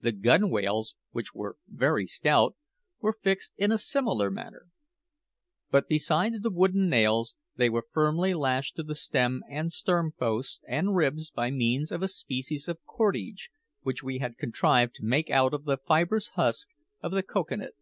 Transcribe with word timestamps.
The 0.00 0.12
gunwales, 0.12 0.94
which 1.10 1.34
were 1.34 1.56
very 1.66 2.06
stout, 2.06 2.54
were 3.00 3.18
fixed 3.20 3.52
in 3.56 3.72
a 3.72 3.78
similar 3.78 4.30
manner. 4.30 4.68
But 5.72 5.88
besides 5.88 6.38
the 6.38 6.52
wooden 6.52 6.88
nails, 6.88 7.34
they 7.56 7.68
were 7.68 7.84
firmly 7.90 8.32
lashed 8.32 8.76
to 8.76 8.84
the 8.84 8.94
stem 8.94 9.42
and 9.50 9.72
stern 9.72 10.12
posts 10.12 10.60
and 10.68 10.94
ribs 10.94 11.32
by 11.32 11.50
means 11.50 11.90
of 11.90 12.00
a 12.00 12.06
species 12.06 12.68
of 12.68 12.78
cordage 12.84 13.50
which 13.82 14.04
we 14.04 14.18
had 14.18 14.38
contrived 14.38 14.94
to 14.94 15.04
make 15.04 15.30
out 15.30 15.52
of 15.52 15.64
the 15.64 15.78
fibrous 15.78 16.28
husk 16.36 16.68
of 17.00 17.10
the 17.10 17.24
cocoa 17.24 17.56
nut. 17.56 17.72